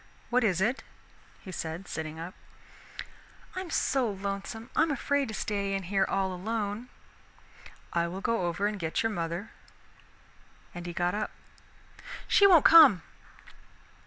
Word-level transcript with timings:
"What 0.31 0.43
is 0.43 0.61
it?" 0.61 0.81
he 1.41 1.51
said, 1.51 1.87
sitting 1.87 2.19
up. 2.19 2.33
"I'm 3.55 3.69
so 3.69 4.09
lonesome, 4.09 4.71
I'm 4.75 4.89
afraid 4.89 5.27
to 5.27 5.35
stay 5.35 5.75
in 5.75 5.83
here 5.83 6.05
all 6.09 6.33
alone." 6.33 6.89
"I 7.93 8.07
will 8.07 8.19
go 8.19 8.47
over 8.47 8.65
and 8.65 8.79
get 8.79 9.03
your 9.03 9.11
mother." 9.11 9.51
And 10.73 10.87
he 10.87 10.91
got 10.93 11.13
up. 11.13 11.29
"She 12.27 12.47
won't 12.47 12.65
come." 12.65 13.03